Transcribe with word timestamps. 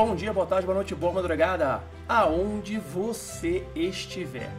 Bom 0.00 0.16
dia, 0.16 0.32
boa 0.32 0.46
tarde, 0.46 0.64
boa 0.64 0.76
noite, 0.76 0.94
boa 0.94 1.12
madrugada, 1.12 1.82
aonde 2.08 2.78
você 2.78 3.62
estiver. 3.76 4.50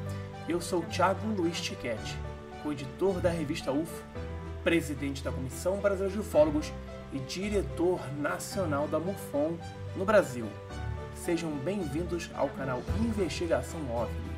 Eu 0.47 0.61
sou 0.61 0.83
Thiago 0.83 1.25
Luiz 1.25 1.59
Tiquete, 1.59 2.15
co-editor 2.61 3.19
da 3.19 3.31
revista 3.31 3.71
UFO, 3.71 4.03
presidente 4.63 5.23
da 5.23 5.31
Comissão 5.31 5.77
Brasileira 5.77 6.13
de 6.13 6.19
Ufólogos 6.19 6.71
e 7.11 7.17
diretor 7.17 7.99
nacional 8.19 8.87
da 8.87 8.99
MUFON 8.99 9.57
no 9.95 10.05
Brasil. 10.05 10.45
Sejam 11.15 11.49
bem-vindos 11.49 12.29
ao 12.35 12.49
canal 12.49 12.83
Investigação 12.99 13.79
OVNI. 13.91 14.33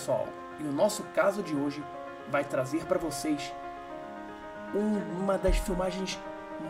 Pessoal, 0.00 0.26
e 0.58 0.62
o 0.62 0.72
nosso 0.72 1.02
caso 1.14 1.42
de 1.42 1.54
hoje 1.54 1.84
vai 2.30 2.42
trazer 2.42 2.86
para 2.86 2.96
vocês 2.96 3.52
um- 4.74 5.20
uma 5.20 5.36
das 5.36 5.58
filmagens 5.58 6.18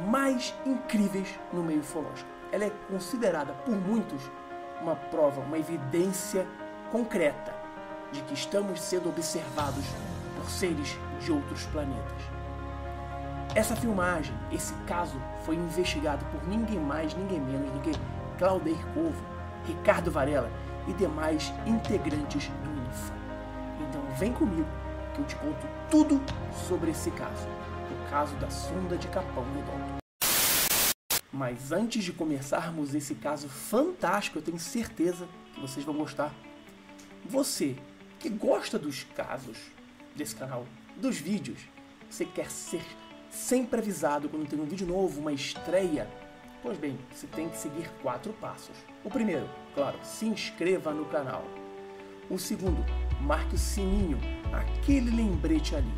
mais 0.05 0.53
incríveis 0.67 1.39
no 1.53 1.63
meio 1.63 1.79
ufológico. 1.79 2.29
Ela 2.51 2.65
é 2.65 2.73
considerada 2.89 3.53
por 3.53 3.77
muitos 3.77 4.21
uma 4.83 4.97
prova, 4.97 5.41
uma 5.43 5.57
evidência 5.57 6.45
concreta 6.91 7.55
de 8.11 8.21
que 8.23 8.35
estamos 8.35 8.83
sendo 8.83 9.09
observados 9.09 9.85
por 10.37 10.51
seres 10.51 10.99
de 11.21 11.31
outros 11.31 11.65
planetas. 11.67 12.23
Essa 13.55 13.77
filmagem, 13.77 14.35
esse 14.51 14.75
caso, 14.89 15.21
foi 15.45 15.55
investigado 15.55 16.25
por 16.33 16.49
ninguém 16.49 16.81
mais, 16.81 17.15
ninguém 17.15 17.41
menos 17.41 17.71
do 17.71 17.81
que 17.81 17.93
Claudir 18.39 18.85
Corvo, 18.93 19.23
Ricardo 19.67 20.11
Varela 20.11 20.51
e 20.89 20.93
demais 20.95 21.53
integrantes 21.65 22.49
do 22.49 22.71
INFA. 22.71 23.20
Vem 24.19 24.33
comigo 24.33 24.67
que 25.15 25.21
eu 25.21 25.27
te 25.27 25.37
conto 25.37 25.67
tudo 25.91 26.21
sobre 26.69 26.91
esse 26.91 27.11
caso, 27.13 27.47
o 27.47 28.11
caso 28.11 28.35
da 28.37 28.51
sonda 28.51 28.97
de 28.97 29.07
Capão 29.09 29.45
Redondo. 29.55 29.99
Mas 31.33 31.71
antes 31.71 32.03
de 32.03 32.13
começarmos 32.13 32.95
esse 32.95 33.15
caso 33.15 33.49
fantástico, 33.49 34.39
eu 34.39 34.43
tenho 34.43 34.59
certeza 34.59 35.29
que 35.55 35.61
vocês 35.61 35.85
vão 35.87 35.97
gostar. 35.97 36.35
Você 37.25 37.77
que 38.19 38.29
gosta 38.29 38.79
dos 38.79 39.05
casos 39.05 39.59
desse 40.17 40.35
canal, 40.35 40.67
dos 40.97 41.17
vídeos, 41.17 41.61
você 42.11 42.25
quer 42.25 42.51
ser 42.51 42.85
sempre 43.31 43.79
avisado 43.79 44.29
quando 44.29 44.49
tem 44.49 44.61
um 44.61 44.67
vídeo 44.67 44.87
novo, 44.87 45.21
uma 45.21 45.33
estreia, 45.33 46.11
pois 46.63 46.77
bem, 46.77 46.99
você 47.13 47.29
tem 47.29 47.49
que 47.49 47.57
seguir 47.57 47.89
quatro 48.03 48.33
passos. 48.35 48.77
O 49.05 49.09
primeiro, 49.09 49.49
claro, 49.75 49.99
se 50.03 50.27
inscreva 50.27 50.93
no 50.93 51.05
canal. 51.07 51.45
O 52.29 52.39
segundo, 52.39 52.85
marque 53.21 53.55
o 53.55 53.59
sininho, 53.59 54.19
aquele 54.53 55.11
lembrete 55.11 55.75
ali. 55.77 55.93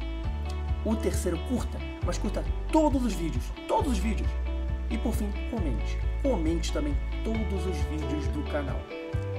O 0.85 0.97
terceiro, 0.97 1.39
curta, 1.49 1.79
mas 2.05 2.19
curta 2.19 2.45
todos 2.71 3.05
os 3.05 3.13
vídeos, 3.13 3.45
todos 3.69 3.93
os 3.93 3.99
vídeos. 3.99 4.29
E 4.91 4.99
por 4.99 5.15
fim, 5.15 5.31
comente. 5.51 5.99
Comente 6.23 6.73
também 6.73 6.95
todos 7.25 7.67
os 7.67 7.77
vídeos 7.89 8.27
do 8.29 8.43
canal. 8.51 8.81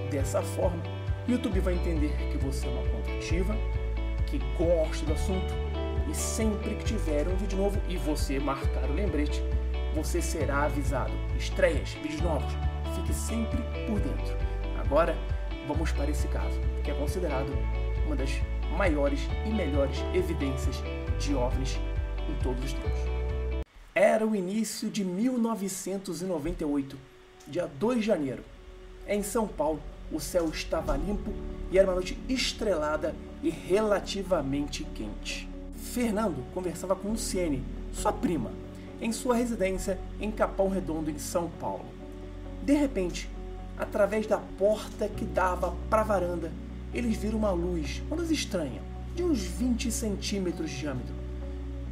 Dessa 0.09 0.41
forma, 0.41 0.81
o 1.27 1.31
YouTube 1.31 1.59
vai 1.59 1.73
entender 1.75 2.15
que 2.31 2.37
você 2.37 2.67
é 2.67 2.69
uma 2.69 2.83
conta 2.89 3.11
ativa, 3.11 3.55
que 4.25 4.39
gosta 4.57 5.05
do 5.05 5.13
assunto 5.13 5.53
e 6.09 6.15
sempre 6.15 6.75
que 6.75 6.85
tiver 6.85 7.27
um 7.27 7.35
vídeo 7.35 7.57
novo 7.57 7.79
e 7.87 7.97
você 7.97 8.39
marcar 8.39 8.89
o 8.89 8.93
lembrete, 8.93 9.41
você 9.95 10.21
será 10.21 10.63
avisado. 10.63 11.13
Estreias, 11.37 11.91
vídeos 12.01 12.21
novos, 12.21 12.51
fique 12.95 13.13
sempre 13.13 13.61
por 13.87 13.99
dentro. 13.99 14.35
Agora, 14.79 15.15
vamos 15.67 15.91
para 15.91 16.09
esse 16.09 16.27
caso, 16.27 16.59
que 16.83 16.91
é 16.91 16.93
considerado 16.93 17.51
uma 18.05 18.15
das 18.15 18.29
maiores 18.77 19.21
e 19.45 19.49
melhores 19.49 19.97
evidências 20.13 20.75
de 21.19 21.33
OVNIs 21.33 21.79
em 22.29 22.43
todos 22.43 22.63
os 22.65 22.73
tempos. 22.73 22.99
Era 23.95 24.25
o 24.25 24.35
início 24.35 24.89
de 24.89 25.05
1998, 25.05 26.97
dia 27.47 27.69
2 27.79 27.99
de 27.99 28.05
janeiro. 28.05 28.43
Em 29.07 29.21
São 29.21 29.47
Paulo, 29.47 29.79
o 30.11 30.19
céu 30.19 30.49
estava 30.49 30.97
limpo 30.97 31.31
e 31.71 31.77
era 31.77 31.87
uma 31.87 31.95
noite 31.95 32.17
estrelada 32.27 33.15
e 33.41 33.49
relativamente 33.49 34.83
quente. 34.95 35.47
Fernando 35.75 36.43
conversava 36.53 36.95
com 36.95 37.09
Luciene, 37.09 37.63
sua 37.93 38.11
prima, 38.11 38.51
em 39.01 39.11
sua 39.11 39.35
residência 39.35 39.99
em 40.19 40.31
Capão 40.31 40.69
Redondo, 40.69 41.11
em 41.11 41.19
São 41.19 41.49
Paulo. 41.59 41.85
De 42.63 42.73
repente, 42.73 43.29
através 43.77 44.25
da 44.25 44.37
porta 44.57 45.07
que 45.07 45.25
dava 45.25 45.75
para 45.89 46.01
a 46.01 46.05
varanda, 46.05 46.51
eles 46.93 47.17
viram 47.17 47.39
uma 47.39 47.51
luz, 47.51 48.01
uma 48.07 48.17
luz 48.17 48.29
estranha, 48.29 48.81
de 49.15 49.23
uns 49.23 49.39
20 49.39 49.91
centímetros 49.91 50.69
de 50.69 50.79
diâmetro. 50.79 51.13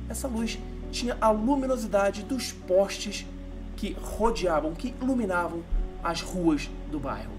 Essa 0.09 0.27
luz 0.27 0.59
tinha 0.91 1.17
a 1.21 1.29
luminosidade 1.29 2.23
dos 2.23 2.51
postes 2.51 3.25
que 3.77 3.93
rodeavam, 3.93 4.73
que 4.73 4.93
iluminavam 5.01 5.63
as 6.03 6.21
ruas 6.21 6.69
do 6.91 6.99
bairro. 6.99 7.31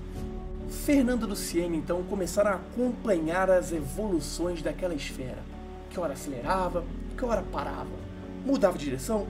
Fernando 0.84 1.26
e 1.26 1.28
Luciene 1.28 1.76
então 1.76 2.02
começaram 2.04 2.52
a 2.52 2.54
acompanhar 2.54 3.50
as 3.50 3.72
evoluções 3.72 4.62
daquela 4.62 4.94
esfera, 4.94 5.38
que 5.90 6.00
ora 6.00 6.14
acelerava, 6.14 6.84
que 7.16 7.24
ora 7.24 7.42
parava, 7.52 7.90
mudava 8.44 8.78
de 8.78 8.86
direção, 8.86 9.26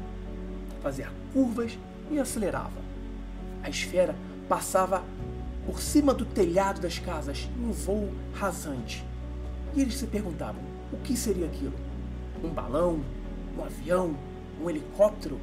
fazia 0.83 1.11
curvas 1.33 1.77
e 2.11 2.19
acelerava. 2.19 2.81
A 3.63 3.69
esfera 3.69 4.15
passava 4.49 5.03
por 5.67 5.81
cima 5.81 6.13
do 6.13 6.25
telhado 6.25 6.81
das 6.81 6.99
casas 6.99 7.49
em 7.57 7.65
um 7.65 7.73
voo 7.73 8.11
rasante. 8.35 9.05
E 9.75 9.81
eles 9.81 9.97
se 9.97 10.07
perguntavam: 10.07 10.63
o 10.93 10.97
que 10.99 11.17
seria 11.17 11.47
aquilo? 11.47 11.75
Um 12.43 12.49
balão? 12.49 13.01
Um 13.57 13.65
avião? 13.65 14.17
Um 14.63 14.69
helicóptero? 14.69 15.39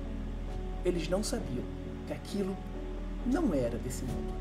Eles 0.84 1.08
não 1.10 1.24
sabiam 1.24 1.64
que 2.08 2.14
aquilo 2.14 2.56
não 3.26 3.54
era 3.54 3.78
desse 3.78 4.04
mundo. 4.04 4.34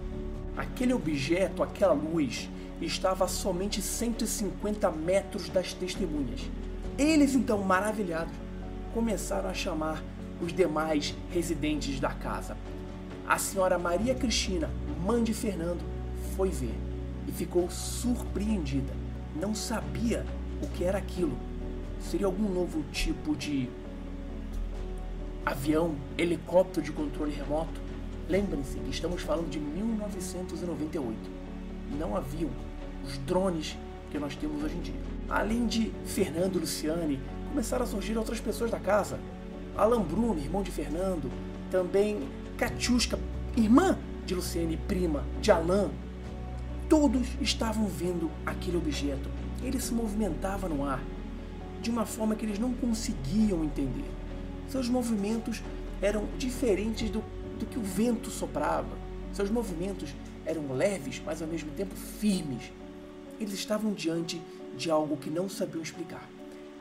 Aquele 0.56 0.92
objeto, 0.92 1.62
aquela 1.62 1.94
luz, 1.94 2.48
estava 2.80 3.24
a 3.24 3.28
somente 3.28 3.80
150 3.80 4.90
metros 4.90 5.48
das 5.48 5.72
testemunhas. 5.72 6.42
Eles, 6.96 7.34
então, 7.34 7.58
maravilhados, 7.58 8.32
começaram 8.92 9.48
a 9.48 9.54
chamar 9.54 10.02
os 10.40 10.52
demais 10.52 11.14
residentes 11.32 12.00
da 12.00 12.10
casa. 12.10 12.56
A 13.28 13.36
senhora 13.36 13.78
Maria 13.78 14.14
Cristina, 14.14 14.70
mãe 15.04 15.22
de 15.22 15.34
Fernando, 15.34 15.84
foi 16.34 16.48
ver 16.48 16.74
e 17.26 17.30
ficou 17.30 17.70
surpreendida. 17.70 18.90
Não 19.38 19.54
sabia 19.54 20.24
o 20.62 20.66
que 20.68 20.82
era 20.82 20.96
aquilo. 20.96 21.36
Seria 22.00 22.24
algum 22.24 22.48
novo 22.48 22.82
tipo 22.90 23.36
de 23.36 23.68
avião, 25.44 25.94
helicóptero 26.16 26.86
de 26.86 26.90
controle 26.90 27.30
remoto? 27.30 27.78
Lembrem-se 28.30 28.78
que 28.78 28.88
estamos 28.88 29.20
falando 29.20 29.50
de 29.50 29.58
1998. 29.58 31.14
Não 31.98 32.16
haviam 32.16 32.48
os 33.04 33.18
drones 33.18 33.76
que 34.10 34.18
nós 34.18 34.34
temos 34.36 34.64
hoje 34.64 34.74
em 34.74 34.80
dia. 34.80 35.00
Além 35.28 35.66
de 35.66 35.92
Fernando 36.06 36.56
e 36.56 36.60
Luciane, 36.60 37.20
começaram 37.50 37.84
a 37.84 37.86
surgir 37.86 38.16
outras 38.16 38.40
pessoas 38.40 38.70
da 38.70 38.80
casa. 38.80 39.20
Alan 39.76 40.00
Bruno, 40.00 40.40
irmão 40.40 40.62
de 40.62 40.70
Fernando, 40.70 41.30
também 41.70 42.26
Katiuska, 42.58 43.16
irmã 43.56 43.96
de 44.26 44.34
Luciane, 44.34 44.76
prima 44.76 45.24
de 45.40 45.52
Alan. 45.52 45.92
Todos 46.88 47.28
estavam 47.40 47.86
vendo 47.86 48.28
aquele 48.44 48.76
objeto. 48.76 49.30
Ele 49.62 49.80
se 49.80 49.94
movimentava 49.94 50.68
no 50.68 50.84
ar 50.84 51.00
de 51.80 51.88
uma 51.88 52.04
forma 52.04 52.34
que 52.34 52.44
eles 52.44 52.58
não 52.58 52.72
conseguiam 52.74 53.62
entender. 53.62 54.10
Seus 54.68 54.88
movimentos 54.88 55.62
eram 56.02 56.26
diferentes 56.36 57.08
do, 57.08 57.22
do 57.60 57.64
que 57.64 57.78
o 57.78 57.82
vento 57.82 58.28
soprava. 58.28 58.98
Seus 59.32 59.50
movimentos 59.50 60.12
eram 60.44 60.72
leves, 60.72 61.22
mas 61.24 61.40
ao 61.40 61.46
mesmo 61.46 61.70
tempo 61.70 61.94
firmes. 61.94 62.72
Eles 63.38 63.54
estavam 63.54 63.92
diante 63.92 64.42
de 64.76 64.90
algo 64.90 65.16
que 65.16 65.30
não 65.30 65.48
sabiam 65.48 65.80
explicar. 65.80 66.28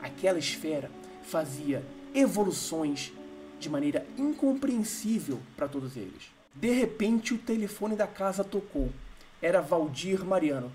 Aquela 0.02 0.40
esfera 0.40 0.90
fazia 1.22 1.84
evoluções 2.12 3.12
de 3.58 3.68
maneira 3.68 4.06
incompreensível 4.16 5.40
para 5.56 5.68
todos 5.68 5.96
eles. 5.96 6.30
De 6.54 6.70
repente, 6.70 7.34
o 7.34 7.38
telefone 7.38 7.96
da 7.96 8.06
casa 8.06 8.42
tocou. 8.42 8.90
Era 9.40 9.60
Valdir 9.60 10.24
Mariano, 10.24 10.72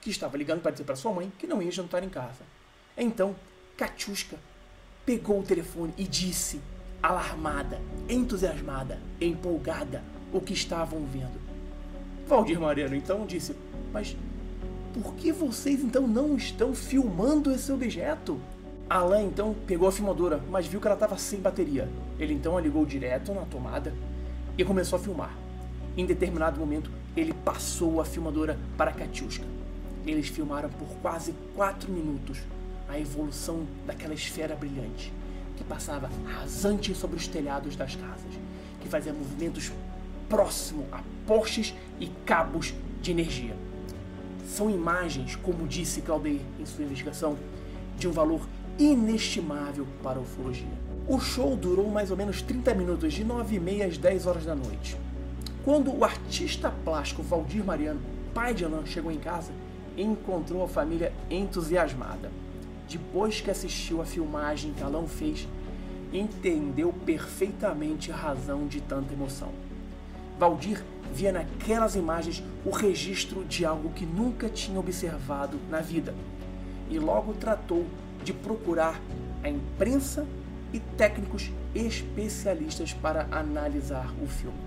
que 0.00 0.10
estava 0.10 0.36
ligando 0.36 0.60
para 0.60 0.72
dizer 0.72 0.84
para 0.84 0.96
sua 0.96 1.12
mãe 1.12 1.32
que 1.38 1.46
não 1.46 1.62
ia 1.62 1.70
jantar 1.70 2.02
em 2.02 2.08
casa. 2.08 2.42
Então, 2.96 3.34
Katiuska 3.76 4.38
pegou 5.04 5.40
o 5.40 5.44
telefone 5.44 5.94
e 5.96 6.04
disse, 6.04 6.60
alarmada, 7.02 7.80
entusiasmada, 8.08 8.98
empolgada, 9.20 10.02
o 10.32 10.40
que 10.40 10.52
estavam 10.52 11.04
vendo. 11.04 11.40
Valdir 12.26 12.58
Mariano 12.58 12.94
então 12.94 13.26
disse: 13.26 13.54
Mas 13.92 14.16
por 14.94 15.14
que 15.14 15.32
vocês 15.32 15.82
então 15.82 16.06
não 16.06 16.36
estão 16.36 16.74
filmando 16.74 17.52
esse 17.52 17.70
objeto? 17.70 18.40
Alan 18.88 19.22
então 19.22 19.54
pegou 19.66 19.88
a 19.88 19.92
filmadora, 19.92 20.40
mas 20.50 20.66
viu 20.66 20.80
que 20.80 20.86
ela 20.86 20.94
estava 20.94 21.16
sem 21.16 21.40
bateria. 21.40 21.88
Ele 22.18 22.34
então 22.34 22.56
a 22.56 22.60
ligou 22.60 22.84
direto 22.84 23.32
na 23.32 23.42
tomada 23.42 23.94
e 24.56 24.64
começou 24.64 24.98
a 24.98 25.02
filmar. 25.02 25.34
Em 25.96 26.04
determinado 26.04 26.60
momento, 26.60 26.90
ele 27.16 27.32
passou 27.32 28.00
a 28.00 28.04
filmadora 28.04 28.58
para 28.76 28.92
Katiuska. 28.92 29.44
Eles 30.06 30.28
filmaram 30.28 30.68
por 30.68 30.88
quase 31.00 31.34
4 31.54 31.90
minutos 31.90 32.38
a 32.88 32.98
evolução 32.98 33.66
daquela 33.86 34.12
esfera 34.12 34.54
brilhante 34.54 35.12
que 35.56 35.64
passava 35.64 36.10
rasante 36.26 36.94
sobre 36.94 37.16
os 37.16 37.28
telhados 37.28 37.76
das 37.76 37.94
casas, 37.94 38.32
que 38.80 38.88
fazia 38.88 39.12
movimentos 39.12 39.72
próximo 40.28 40.86
a 40.90 41.00
postes 41.26 41.74
e 42.00 42.08
cabos 42.26 42.74
de 43.00 43.10
energia. 43.10 43.56
São 44.46 44.70
imagens, 44.70 45.36
como 45.36 45.66
disse 45.66 46.02
Claudeir 46.02 46.40
em 46.58 46.66
sua 46.66 46.84
investigação, 46.84 47.36
de 47.98 48.08
um 48.08 48.12
valor 48.12 48.46
inestimável 48.78 49.86
para 50.02 50.18
a 50.18 50.22
ufologia. 50.22 50.84
O 51.06 51.20
show 51.20 51.54
durou 51.54 51.90
mais 51.90 52.10
ou 52.10 52.16
menos 52.16 52.42
30 52.42 52.74
minutos, 52.74 53.12
de 53.12 53.24
9 53.24 53.56
e 53.56 53.60
meia 53.60 53.86
às 53.86 53.98
10 53.98 54.26
horas 54.26 54.44
da 54.44 54.54
noite. 54.54 54.96
Quando 55.64 55.94
o 55.94 56.04
artista 56.04 56.70
plástico 56.84 57.22
Valdir 57.22 57.64
Mariano, 57.64 58.00
pai 58.32 58.54
de 58.54 58.64
Alain, 58.64 58.86
chegou 58.86 59.12
em 59.12 59.18
casa, 59.18 59.52
encontrou 59.96 60.64
a 60.64 60.68
família 60.68 61.12
entusiasmada. 61.30 62.30
Depois 62.88 63.40
que 63.40 63.50
assistiu 63.50 64.02
a 64.02 64.04
filmagem 64.04 64.72
que 64.72 64.82
Alain 64.82 65.06
fez, 65.06 65.48
entendeu 66.12 66.92
perfeitamente 67.04 68.10
a 68.10 68.16
razão 68.16 68.66
de 68.66 68.80
tanta 68.80 69.12
emoção. 69.12 69.50
Valdir 70.38 70.82
via 71.12 71.32
naquelas 71.32 71.94
imagens 71.94 72.42
o 72.64 72.70
registro 72.70 73.44
de 73.44 73.64
algo 73.64 73.90
que 73.90 74.04
nunca 74.04 74.48
tinha 74.48 74.78
observado 74.78 75.58
na 75.70 75.80
vida 75.80 76.14
e 76.90 76.98
logo 76.98 77.32
tratou 77.34 77.86
de 78.24 78.32
procurar 78.32 79.00
a 79.42 79.48
imprensa 79.48 80.26
e 80.72 80.80
técnicos 80.80 81.52
especialistas 81.74 82.92
para 82.92 83.28
analisar 83.30 84.12
o 84.22 84.26
filme. 84.26 84.58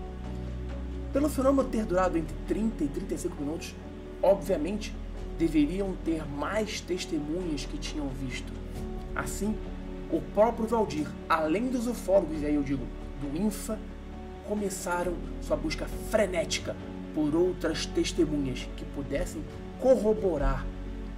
Pelo 1.12 1.28
fenômeno 1.28 1.68
ter 1.68 1.84
durado 1.86 2.18
entre 2.18 2.36
30 2.48 2.84
e 2.84 2.88
35 2.88 3.42
minutos, 3.42 3.76
obviamente 4.22 4.94
deveriam 5.38 5.94
ter 6.06 6.26
mais 6.26 6.80
testemunhas 6.80 7.66
que 7.66 7.78
tinham 7.78 8.08
visto. 8.10 8.52
Assim, 9.16 9.56
o 10.12 10.22
próprio 10.22 10.68
Valdir, 10.68 11.08
além 11.28 11.70
dos 11.70 11.88
ufólogos, 11.88 12.42
e 12.42 12.46
aí 12.46 12.56
eu 12.56 12.64
digo, 12.64 12.86
do 13.20 13.38
INFA, 13.38 13.80
começaram 14.48 15.14
sua 15.42 15.58
busca 15.58 15.88
frenética 16.10 16.76
por 17.14 17.36
outras 17.36 17.86
testemunhas 17.86 18.68
que 18.78 18.86
pudessem 18.86 19.44
corroborar 19.80 20.66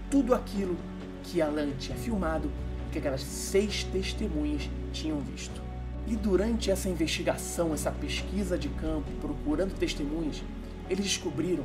tudo 0.09 0.33
aquilo 0.33 0.75
que 1.23 1.41
Alan 1.41 1.71
tinha 1.77 1.97
filmado 1.97 2.49
e 2.87 2.91
que 2.91 2.99
aquelas 2.99 3.21
seis 3.21 3.83
testemunhas 3.83 4.69
tinham 4.91 5.19
visto. 5.19 5.61
E 6.07 6.15
durante 6.15 6.71
essa 6.71 6.89
investigação, 6.89 7.73
essa 7.73 7.91
pesquisa 7.91 8.57
de 8.57 8.69
campo, 8.69 9.11
procurando 9.21 9.77
testemunhas, 9.77 10.41
eles 10.89 11.05
descobriram 11.05 11.63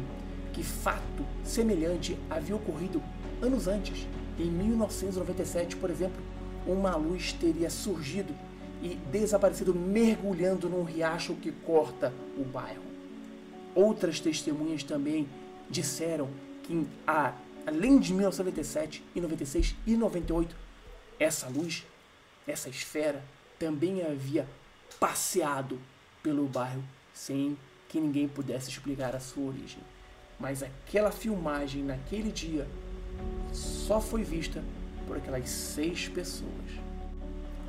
que 0.52 0.62
fato 0.62 1.24
semelhante 1.42 2.16
havia 2.28 2.54
ocorrido 2.54 3.02
anos 3.40 3.66
antes. 3.66 4.06
Em 4.38 4.50
1997, 4.50 5.76
por 5.76 5.90
exemplo, 5.90 6.22
uma 6.66 6.94
luz 6.96 7.32
teria 7.32 7.70
surgido 7.70 8.34
e 8.82 8.96
desaparecido 9.10 9.74
mergulhando 9.74 10.68
num 10.68 10.82
riacho 10.82 11.34
que 11.34 11.50
corta 11.50 12.12
o 12.36 12.44
bairro. 12.44 12.82
Outras 13.74 14.20
testemunhas 14.20 14.82
também 14.82 15.26
disseram 15.70 16.28
que, 16.62 16.86
além 17.66 17.98
de 17.98 18.12
1997 18.12 19.04
e 19.14 19.20
96 19.20 19.74
e 19.86 19.96
98, 19.96 20.56
essa 21.18 21.48
luz, 21.48 21.84
essa 22.46 22.68
esfera, 22.68 23.22
também 23.58 24.02
havia 24.02 24.46
passeado 24.98 25.78
pelo 26.22 26.46
bairro 26.46 26.82
sem 27.12 27.56
que 27.88 28.00
ninguém 28.00 28.26
pudesse 28.26 28.70
explicar 28.70 29.14
a 29.14 29.20
sua 29.20 29.44
origem. 29.44 29.80
Mas 30.38 30.62
aquela 30.62 31.12
filmagem 31.12 31.82
naquele 31.82 32.32
dia 32.32 32.66
só 33.52 34.00
foi 34.00 34.24
vista 34.24 34.62
por 35.06 35.16
aquelas 35.16 35.48
seis 35.48 36.08
pessoas. 36.08 36.50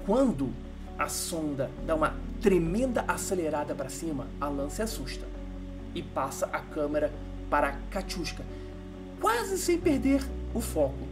Quando 0.06 0.52
a 0.98 1.08
sonda 1.10 1.70
dá 1.86 1.94
uma 1.94 2.16
tremenda 2.42 3.04
acelerada 3.08 3.76
para 3.76 3.90
cima, 3.90 4.28
Alan 4.40 4.70
se 4.70 4.82
assusta 4.82 5.26
e 5.94 6.02
passa 6.02 6.48
a 6.48 6.60
câmera 6.60 7.12
para 7.50 7.74
Katiuska, 7.92 8.44
quase 9.26 9.58
sem 9.58 9.80
perder 9.80 10.24
o 10.54 10.62
foco. 10.62 11.08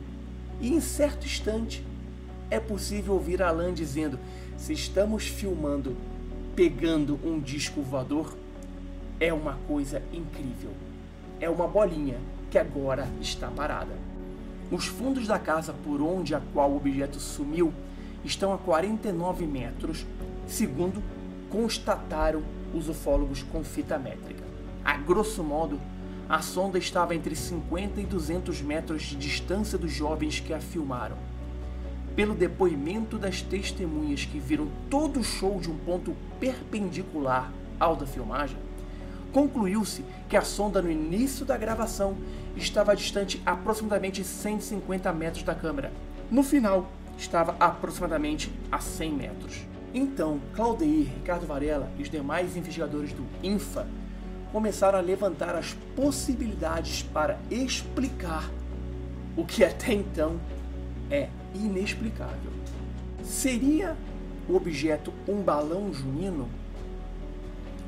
E 0.61 0.71
em 0.71 0.79
certo 0.79 1.25
instante 1.25 1.83
é 2.47 2.59
possível 2.59 3.15
ouvir 3.15 3.41
Alan 3.41 3.73
dizendo: 3.73 4.19
Se 4.55 4.71
estamos 4.71 5.25
filmando 5.25 5.97
pegando 6.55 7.19
um 7.23 7.39
disco 7.39 7.81
voador, 7.81 8.37
é 9.19 9.33
uma 9.33 9.57
coisa 9.67 9.99
incrível. 10.13 10.69
É 11.41 11.49
uma 11.49 11.67
bolinha 11.67 12.19
que 12.51 12.59
agora 12.59 13.09
está 13.19 13.47
parada. 13.47 13.97
Os 14.69 14.85
fundos 14.85 15.25
da 15.25 15.39
casa 15.39 15.73
por 15.83 15.99
onde 15.99 16.35
a 16.35 16.41
qual 16.53 16.69
o 16.69 16.77
objeto 16.77 17.19
sumiu 17.19 17.73
estão 18.23 18.53
a 18.53 18.59
49 18.59 19.47
metros, 19.47 20.05
segundo 20.45 21.01
constataram 21.49 22.43
os 22.75 22.87
ufólogos 22.87 23.41
com 23.41 23.63
fita 23.63 23.97
métrica. 23.97 24.43
A 24.85 24.97
grosso 24.97 25.43
modo, 25.43 25.81
a 26.29 26.41
sonda 26.41 26.77
estava 26.77 27.13
entre 27.13 27.35
50 27.35 28.01
e 28.01 28.05
200 28.05 28.61
metros 28.61 29.03
de 29.03 29.15
distância 29.15 29.77
dos 29.77 29.91
jovens 29.91 30.39
que 30.39 30.53
a 30.53 30.59
filmaram. 30.59 31.17
Pelo 32.15 32.33
depoimento 32.33 33.17
das 33.17 33.41
testemunhas 33.41 34.23
que 34.23 34.39
viram 34.39 34.67
todo 34.89 35.19
o 35.19 35.23
show 35.23 35.59
de 35.59 35.69
um 35.69 35.77
ponto 35.77 36.15
perpendicular 36.39 37.51
ao 37.79 37.95
da 37.95 38.05
filmagem, 38.05 38.57
concluiu-se 39.31 40.05
que 40.29 40.37
a 40.37 40.43
sonda 40.43 40.81
no 40.81 40.91
início 40.91 41.45
da 41.45 41.57
gravação 41.57 42.15
estava 42.55 42.95
distante 42.95 43.41
aproximadamente 43.45 44.23
150 44.23 45.11
metros 45.11 45.43
da 45.43 45.55
câmera. 45.55 45.91
No 46.29 46.43
final, 46.43 46.89
estava 47.17 47.55
aproximadamente 47.59 48.51
a 48.71 48.79
100 48.79 49.11
metros. 49.11 49.61
Então, 49.93 50.39
Claudeir, 50.55 51.07
Ricardo 51.07 51.45
Varela 51.45 51.91
e 51.97 52.03
os 52.03 52.09
demais 52.09 52.55
investigadores 52.55 53.11
do 53.13 53.25
INFA 53.43 53.87
começaram 54.53 54.97
a 54.97 55.01
levantar 55.01 55.53
as 55.55 55.73
possibilidades 55.95 57.03
para 57.03 57.37
explicar 57.51 58.49
o 59.35 59.43
que 59.43 59.65
até 59.65 59.91
então 59.91 60.39
é 61.11 61.27
inexplicável. 61.53 62.53
Seria 63.21 63.97
o 64.47 64.55
objeto 64.55 65.13
um 65.27 65.41
balão 65.41 65.93
junino 65.93 66.47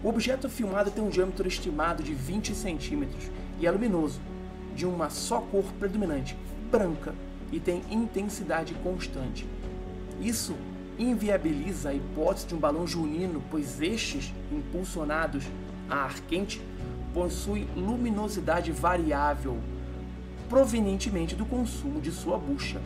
o 0.05 0.10
objeto 0.10 0.48
filmado 0.48 0.91
tem 0.91 1.03
um 1.03 1.10
diâmetro 1.10 1.48
estimado 1.48 2.03
de 2.03 2.13
20 2.13 2.53
centímetros 2.53 3.24
e 3.60 3.65
é 3.65 3.72
luminoso, 3.72 4.19
de 4.75 4.86
uma 4.86 5.10
só 5.10 5.41
cor 5.41 5.63
predominante, 5.79 6.38
branca, 6.69 7.15
e 7.51 7.60
tem 7.60 7.81
intensidade 7.89 8.75
constante. 8.84 9.48
Isso 10.22 10.55
inviabiliza 11.00 11.89
a 11.89 11.93
hipótese 11.95 12.45
de 12.45 12.53
um 12.53 12.60
balão 12.60 12.86
junino, 12.86 13.41
pois 13.50 13.81
estes, 13.81 14.31
impulsionados 14.51 15.43
a 15.89 15.96
ar 15.96 16.20
quente, 16.22 16.62
possuem 17.13 17.68
luminosidade 17.75 18.72
variável, 18.72 19.58
provenientemente 20.50 21.36
do 21.36 21.46
consumo 21.46 22.01
de 22.01 22.12
sua 22.12 22.38
bucha. 22.38 22.82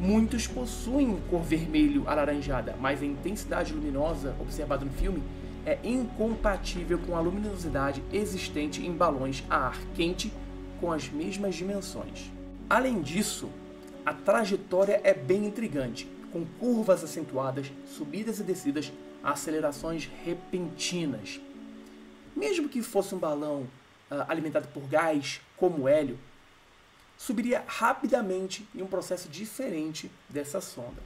Muitos 0.00 0.46
possuem 0.46 1.18
cor 1.28 1.42
vermelho 1.42 2.08
alaranjada, 2.08 2.76
mas 2.80 3.02
a 3.02 3.06
intensidade 3.06 3.72
luminosa 3.72 4.34
observada 4.40 4.84
no 4.84 4.90
filme 4.92 5.22
é 5.66 5.78
incompatível 5.84 6.98
com 6.98 7.16
a 7.16 7.20
luminosidade 7.20 8.02
existente 8.12 8.86
em 8.86 8.92
balões 8.92 9.44
a 9.50 9.56
ar 9.56 9.78
quente 9.94 10.32
com 10.80 10.92
as 10.92 11.08
mesmas 11.10 11.54
dimensões. 11.54 12.30
Além 12.70 13.02
disso, 13.02 13.48
a 14.06 14.14
trajetória 14.14 15.00
é 15.04 15.12
bem 15.12 15.46
intrigante, 15.46 16.08
com 16.32 16.44
curvas 16.58 17.02
acentuadas, 17.02 17.70
subidas 17.86 18.38
e 18.38 18.42
descidas, 18.42 18.92
acelerações 19.22 20.08
repentinas. 20.24 21.40
Mesmo 22.38 22.68
que 22.68 22.82
fosse 22.82 23.16
um 23.16 23.18
balão 23.18 23.62
uh, 24.08 24.24
alimentado 24.28 24.68
por 24.68 24.86
gás, 24.86 25.40
como 25.56 25.82
o 25.82 25.88
hélio, 25.88 26.16
subiria 27.16 27.64
rapidamente 27.66 28.64
em 28.72 28.80
um 28.80 28.86
processo 28.86 29.28
diferente 29.28 30.08
dessa 30.28 30.60
sonda. 30.60 31.02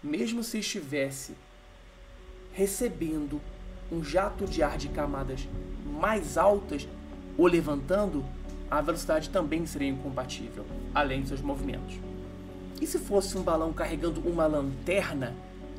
Mesmo 0.00 0.44
se 0.44 0.60
estivesse 0.60 1.34
recebendo 2.52 3.40
um 3.90 4.04
jato 4.04 4.46
de 4.46 4.62
ar 4.62 4.78
de 4.78 4.88
camadas 4.90 5.48
mais 5.84 6.38
altas 6.38 6.86
o 7.36 7.48
levantando, 7.48 8.24
a 8.70 8.80
velocidade 8.80 9.30
também 9.30 9.66
seria 9.66 9.88
incompatível, 9.88 10.64
além 10.94 11.22
de 11.22 11.28
seus 11.28 11.40
movimentos. 11.40 11.96
E 12.80 12.86
se 12.86 13.00
fosse 13.00 13.36
um 13.36 13.42
balão 13.42 13.72
carregando 13.72 14.20
uma 14.20 14.46
lanterna, 14.46 15.34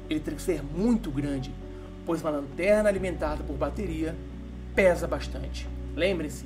ele 0.10 0.20
teria 0.20 0.36
que 0.36 0.44
ser 0.44 0.62
muito 0.62 1.10
grande, 1.10 1.56
pois 2.06 2.20
uma 2.20 2.30
lanterna 2.30 2.90
alimentada 2.90 3.42
por 3.42 3.56
bateria 3.56 4.14
pesa 4.76 5.08
bastante. 5.08 5.68
Lembre-se, 5.96 6.46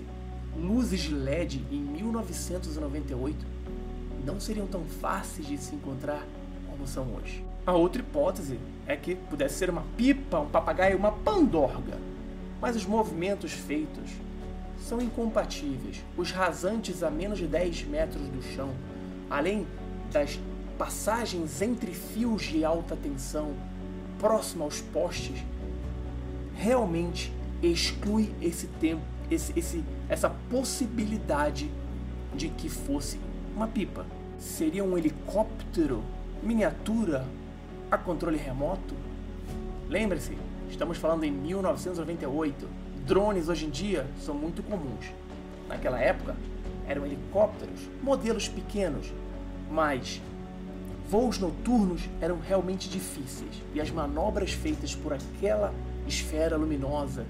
luzes 0.56 1.02
de 1.02 1.16
LED 1.16 1.66
em 1.72 1.80
1998 1.80 3.46
não 4.24 4.40
seriam 4.40 4.68
tão 4.68 4.86
fáceis 4.86 5.48
de 5.48 5.58
se 5.58 5.74
encontrar 5.74 6.24
como 6.70 6.86
são 6.86 7.08
hoje. 7.16 7.44
A 7.66 7.74
outra 7.74 8.02
hipótese 8.02 8.60
é 8.86 8.96
que 8.96 9.16
pudesse 9.16 9.56
ser 9.56 9.70
uma 9.70 9.84
pipa, 9.98 10.40
um 10.40 10.48
papagaio, 10.48 10.98
uma 10.98 11.12
pandorga. 11.12 11.98
Mas 12.62 12.76
os 12.76 12.86
movimentos 12.86 13.52
feitos 13.52 14.12
são 14.80 15.02
incompatíveis. 15.02 16.04
Os 16.16 16.32
rasantes 16.32 17.02
a 17.02 17.10
menos 17.10 17.40
de 17.40 17.48
10 17.48 17.86
metros 17.86 18.22
do 18.28 18.44
chão, 18.56 18.70
além 19.30 19.66
das 20.12 20.40
passagens 20.78 21.62
entre 21.62 21.92
fios 21.92 22.44
de 22.44 22.64
alta 22.64 22.96
tensão 22.96 23.54
próximo 24.20 24.64
aos 24.64 24.82
postes, 24.82 25.44
realmente 26.56 27.32
exclui 27.62 28.34
esse 28.42 28.68
tempo, 28.68 29.02
esse, 29.30 29.58
esse, 29.58 29.84
essa 30.08 30.30
possibilidade 30.50 31.70
de 32.34 32.50
que 32.50 32.70
fosse 32.70 33.20
uma 33.56 33.68
pipa. 33.68 34.06
Seria 34.38 34.84
um 34.84 34.98
helicóptero 34.98 36.04
miniatura 36.42 37.26
a 37.92 37.98
controle 37.98 38.38
remoto? 38.38 38.96
Lembre-se, 39.90 40.38
estamos 40.70 40.98
falando 40.98 41.24
em 41.24 41.32
1998. 41.32 42.68
Drones 43.06 43.50
hoje 43.50 43.66
em 43.66 43.70
dia 43.70 44.08
são 44.22 44.36
muito 44.36 44.64
comuns. 44.64 45.06
Naquela 45.68 46.00
época, 46.00 46.36
eram 46.88 47.06
helicópteros, 47.06 47.82
modelos 48.02 48.48
pequenos, 48.48 49.12
mas 49.70 50.22
voos 51.10 51.38
noturnos 51.38 52.02
eram 52.22 52.40
realmente 52.40 52.88
difíceis 52.90 53.62
e 53.74 53.82
as 53.82 53.90
manobras 53.92 54.54
feitas 54.54 54.96
por 54.96 55.14
aquela 55.14 55.74
esfera 56.08 56.56
luminosa 56.56 57.26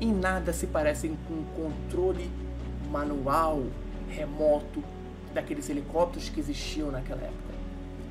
em 0.00 0.12
nada 0.12 0.52
se 0.52 0.66
parecem 0.66 1.16
com 1.26 1.34
o 1.34 1.46
controle 1.54 2.30
manual, 2.90 3.64
remoto 4.08 4.82
daqueles 5.32 5.68
helicópteros 5.68 6.28
que 6.28 6.40
existiam 6.40 6.90
naquela 6.90 7.22
época. 7.22 7.54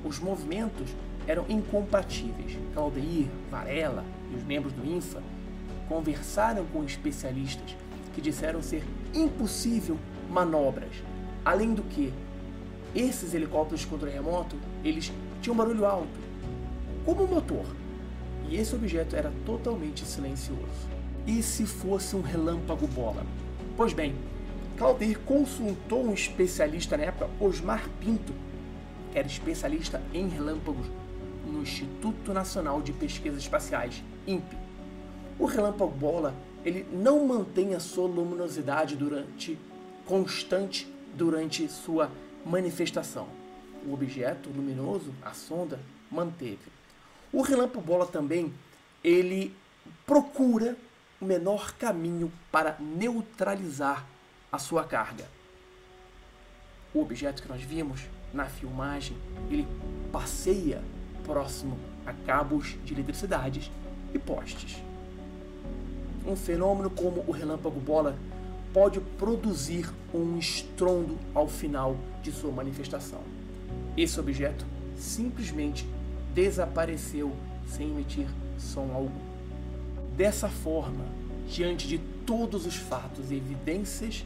Os 0.04 0.20
movimentos 0.20 0.89
eram 1.27 1.46
incompatíveis. 1.50 2.58
Caldeir, 2.74 3.27
Varela 3.50 4.04
e 4.32 4.36
os 4.36 4.44
membros 4.44 4.74
do 4.74 4.86
INFA 4.86 5.22
conversaram 5.88 6.65
com 6.65 6.84
especialistas 6.84 7.75
que 8.13 8.22
disseram 8.22 8.62
ser 8.62 8.84
impossível 9.13 9.98
manobras. 10.30 11.04
Além 11.44 11.74
do 11.74 11.84
que, 11.84 12.12
esses 12.96 13.34
helicópteros 13.34 13.82
de 13.82 13.88
controle 13.88 14.13
remoto, 14.13 14.56
eles 14.84 15.12
tinham 15.42 15.56
barulho 15.56 15.86
alto, 15.86 16.20
como 17.04 17.24
um 17.24 17.27
motor. 17.27 17.65
E 18.48 18.56
esse 18.56 18.74
objeto 18.74 19.15
era 19.15 19.32
totalmente 19.46 20.06
silencioso. 20.06 20.94
E 21.27 21.41
se 21.41 21.65
fosse 21.65 22.15
um 22.15 22.22
relâmpago 22.22 22.88
bola? 22.88 23.25
Pois 23.75 23.94
bem, 23.94 24.15
Claudir 24.77 25.20
consultou 25.20 26.05
um 26.05 26.13
especialista 26.13 26.98
na 26.98 27.05
época, 27.05 27.29
Osmar 27.39 27.89
Pinto, 28.00 28.34
que 29.12 29.17
era 29.17 29.27
especialista 29.27 30.01
em 30.13 30.27
relâmpagos 30.27 30.86
no 31.46 31.62
Instituto 31.62 32.34
Nacional 32.34 32.82
de 32.82 32.91
Pesquisas 32.94 33.39
Espaciais, 33.39 34.03
INPE. 34.27 34.58
O 35.39 35.46
relâmpago 35.46 35.91
bola 35.91 36.34
ele 36.63 36.86
não 36.91 37.25
mantém 37.25 37.75
a 37.75 37.79
sua 37.79 38.08
luminosidade 38.08 38.96
durante 38.96 39.58
constante 40.05 40.88
durante 41.15 41.67
sua 41.70 42.12
manifestação. 42.46 43.27
O 43.88 43.94
objeto 43.94 44.50
luminoso, 44.50 45.13
a 45.24 45.32
sonda, 45.32 45.79
manteve. 46.12 46.58
O 47.32 47.41
relâmpago 47.41 47.86
bola 47.86 48.05
também 48.05 48.53
ele 49.03 49.55
procura 50.05 50.75
o 51.19 51.25
menor 51.25 51.74
caminho 51.74 52.31
para 52.51 52.77
neutralizar 52.79 54.05
a 54.51 54.57
sua 54.57 54.84
carga. 54.84 55.25
O 56.93 57.01
objeto 57.01 57.41
que 57.41 57.50
nós 57.50 57.62
vimos 57.62 58.01
na 58.34 58.45
filmagem, 58.45 59.17
ele 59.50 59.67
passeia 60.12 60.81
próximo 61.25 61.77
a 62.05 62.13
cabos 62.13 62.75
de 62.86 62.93
eletricidade 62.93 63.72
e 64.13 64.19
postes. 64.19 64.81
Um 66.25 66.36
fenômeno 66.36 66.89
como 66.89 67.24
o 67.27 67.31
relâmpago 67.31 67.79
bola 67.79 68.17
pode 68.74 69.00
produzir 69.00 69.89
um 70.13 70.38
estrondo 70.38 71.17
ao 71.34 71.48
final 71.48 71.95
de 72.22 72.31
sua 72.31 72.51
manifestação. 72.51 73.22
Esse 73.95 74.19
objeto 74.19 74.65
simplesmente 74.98 75.88
desapareceu 76.34 77.34
sem 77.67 77.89
emitir 77.89 78.27
som 78.57 78.91
algum. 78.93 79.35
Dessa 80.15 80.48
forma, 80.48 81.03
diante 81.45 81.89
de 81.89 81.98
todos 82.25 82.65
os 82.65 82.77
fatos 82.77 83.31
e 83.31 83.36
evidências 83.36 84.25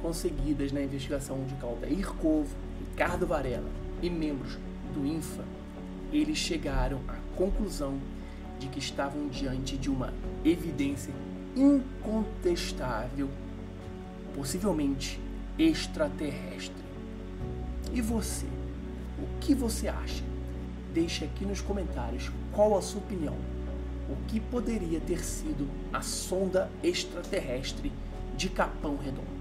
conseguidas 0.00 0.72
na 0.72 0.80
investigação 0.80 1.44
de 1.44 1.54
Caldair 1.56 2.08
Covo, 2.14 2.48
Ricardo 2.78 3.26
Varela 3.26 3.68
e 4.00 4.08
membros 4.08 4.56
do 4.94 5.04
INFA, 5.04 5.44
eles 6.10 6.38
chegaram 6.38 7.00
à 7.06 7.16
conclusão 7.36 7.98
de 8.58 8.66
que 8.68 8.78
estavam 8.78 9.28
diante 9.28 9.76
de 9.76 9.90
uma 9.90 10.10
evidência 10.42 11.12
incontestável, 11.54 13.28
possivelmente 14.34 15.20
extraterrestre. 15.58 16.82
E 17.92 18.00
você? 18.00 18.46
O 19.18 19.38
que 19.38 19.54
você 19.54 19.86
acha? 19.86 20.24
Deixe 20.94 21.26
aqui 21.26 21.44
nos 21.44 21.60
comentários 21.60 22.30
qual 22.52 22.76
a 22.76 22.80
sua 22.80 23.02
opinião. 23.02 23.36
O 24.10 24.16
que 24.26 24.40
poderia 24.40 24.98
ter 24.98 25.24
sido 25.24 25.68
a 25.92 26.02
sonda 26.02 26.68
extraterrestre 26.82 27.92
de 28.36 28.48
Capão 28.48 28.96
Redondo? 28.96 29.39